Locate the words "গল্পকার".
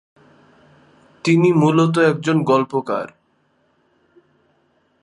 2.43-3.07